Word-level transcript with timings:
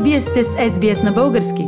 Вие 0.00 0.20
сте 0.20 0.44
с 0.44 0.54
SBS 0.54 1.04
на 1.04 1.12
български. 1.12 1.66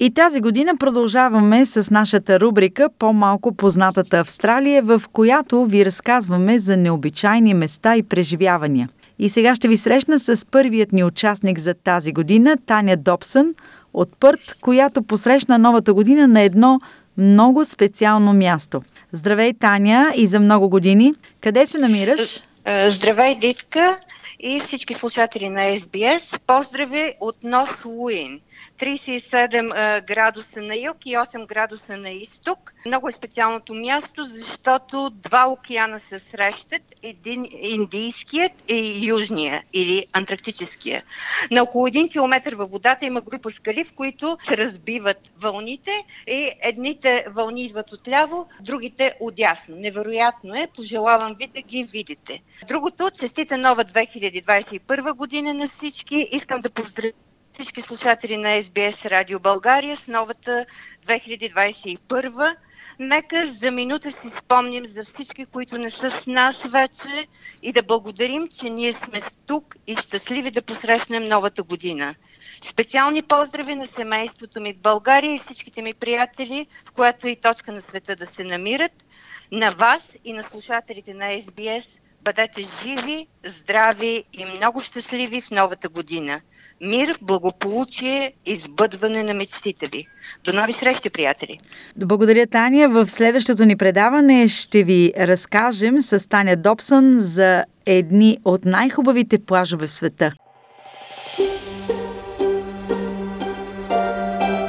И 0.00 0.14
тази 0.14 0.40
година 0.40 0.76
продължаваме 0.76 1.64
с 1.64 1.90
нашата 1.90 2.40
рубрика 2.40 2.88
По-малко 2.98 3.54
познатата 3.54 4.18
Австралия, 4.18 4.82
в 4.82 5.02
която 5.12 5.64
ви 5.64 5.86
разказваме 5.86 6.58
за 6.58 6.76
необичайни 6.76 7.54
места 7.54 7.96
и 7.96 8.02
преживявания. 8.02 8.88
И 9.18 9.28
сега 9.28 9.54
ще 9.54 9.68
ви 9.68 9.76
срещна 9.76 10.18
с 10.18 10.46
първият 10.50 10.92
ни 10.92 11.04
участник 11.04 11.58
за 11.58 11.74
тази 11.74 12.12
година, 12.12 12.56
Таня 12.66 12.96
Добсън 12.96 13.54
от 13.94 14.08
Пърт, 14.20 14.58
която 14.60 15.02
посрещна 15.02 15.58
новата 15.58 15.94
година 15.94 16.28
на 16.28 16.40
едно 16.40 16.80
много 17.18 17.64
специално 17.64 18.32
място. 18.32 18.82
Здравей, 19.12 19.52
Таня, 19.60 20.12
и 20.16 20.26
за 20.26 20.40
много 20.40 20.68
години. 20.68 21.14
Къде 21.40 21.66
се 21.66 21.78
намираш? 21.78 22.40
Е, 22.64 22.90
здравей, 22.90 23.34
Дитка 23.34 23.96
и 24.40 24.60
всички 24.60 24.94
слушатели 24.94 25.48
на 25.48 25.60
SBS. 25.60 26.40
Поздрави 26.46 27.14
от 27.20 27.36
Нос 27.42 27.84
Луин. 27.84 28.40
37 28.78 30.06
градуса 30.06 30.62
на 30.62 30.76
юг 30.76 30.96
и 31.06 31.10
8 31.10 31.46
градуса 31.46 31.96
на 31.96 32.10
изток. 32.10 32.72
Много 32.86 33.08
е 33.08 33.12
специалното 33.12 33.74
място, 33.74 34.26
защото 34.26 35.10
два 35.10 35.46
океана 35.48 36.00
се 36.00 36.18
срещат. 36.18 36.82
Един 37.02 37.46
индийският 37.52 38.52
и 38.68 39.08
южния 39.08 39.62
или 39.72 40.06
антарктическия. 40.12 41.02
На 41.50 41.62
около 41.62 41.88
1 41.88 42.10
км 42.10 42.56
във 42.56 42.70
водата 42.70 43.06
има 43.06 43.20
група 43.20 43.50
скали, 43.50 43.84
в 43.84 43.92
които 43.92 44.38
се 44.42 44.56
разбиват 44.56 45.30
вълните 45.40 46.04
и 46.26 46.50
едните 46.60 47.24
вълни 47.28 47.64
идват 47.64 47.92
отляво, 47.92 48.48
другите 48.60 49.14
отясно. 49.20 49.76
Невероятно 49.76 50.54
е, 50.54 50.68
пожелавам 50.76 51.34
ви 51.34 51.46
да 51.46 51.62
ги 51.62 51.84
видите. 51.84 52.42
Другото, 52.68 53.10
честита 53.10 53.58
нова 53.58 53.84
2021 54.20 55.14
година 55.14 55.54
на 55.54 55.68
всички. 55.68 56.28
Искам 56.32 56.60
да 56.60 56.70
поздравя 56.70 57.12
всички 57.52 57.80
слушатели 57.80 58.36
на 58.36 58.48
SBS 58.48 59.10
Радио 59.10 59.40
България 59.40 59.96
с 59.96 60.08
новата 60.08 60.66
2021. 61.06 62.56
Нека 62.98 63.46
за 63.46 63.70
минута 63.70 64.12
си 64.12 64.30
спомним 64.30 64.86
за 64.86 65.04
всички, 65.04 65.46
които 65.46 65.78
не 65.78 65.90
са 65.90 66.10
с 66.10 66.26
нас 66.26 66.62
вече 66.62 67.26
и 67.62 67.72
да 67.72 67.82
благодарим, 67.82 68.48
че 68.48 68.70
ние 68.70 68.92
сме 68.92 69.20
тук 69.46 69.76
и 69.86 69.96
щастливи 69.96 70.50
да 70.50 70.62
посрещнем 70.62 71.28
новата 71.28 71.62
година. 71.62 72.14
Специални 72.62 73.22
поздрави 73.22 73.74
на 73.74 73.86
семейството 73.86 74.60
ми 74.60 74.72
в 74.72 74.78
България 74.78 75.34
и 75.34 75.38
всичките 75.38 75.82
ми 75.82 75.94
приятели, 75.94 76.66
в 76.86 76.92
която 76.92 77.28
и 77.28 77.36
точка 77.36 77.72
на 77.72 77.80
света 77.80 78.16
да 78.16 78.26
се 78.26 78.44
намират, 78.44 79.04
на 79.52 79.70
вас 79.70 80.16
и 80.24 80.32
на 80.32 80.44
слушателите 80.44 81.14
на 81.14 81.24
SBS. 81.24 81.98
Бъдете 82.28 82.62
живи, 82.82 83.26
здрави 83.46 84.24
и 84.32 84.44
много 84.56 84.80
щастливи 84.80 85.40
в 85.40 85.50
новата 85.50 85.88
година 85.88 86.40
мир, 86.80 87.18
благополучие 87.22 88.32
и 88.46 88.56
сбъдване 88.56 89.22
на 89.22 89.34
мечтите 89.34 89.86
ви. 89.86 90.06
До 90.44 90.52
нови 90.52 90.72
срещи, 90.72 91.10
приятели! 91.10 91.58
Благодаря, 91.96 92.46
Таня. 92.46 92.88
В 92.88 93.06
следващото 93.06 93.64
ни 93.64 93.76
предаване 93.76 94.48
ще 94.48 94.82
ви 94.82 95.12
разкажем 95.18 96.00
с 96.00 96.28
Таня 96.28 96.56
Добсън 96.56 97.14
за 97.16 97.64
едни 97.86 98.38
от 98.44 98.64
най-хубавите 98.64 99.38
плажове 99.38 99.86
в 99.86 99.92
света. 99.92 100.32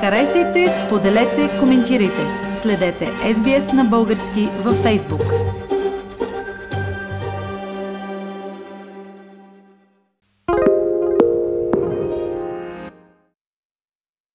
Харесайте, 0.00 0.66
споделете, 0.70 1.50
коментирайте. 1.58 2.22
Следете 2.62 3.06
SBS 3.06 3.72
на 3.72 3.84
български 3.84 4.48
във 4.64 4.76
Facebook. 4.84 5.61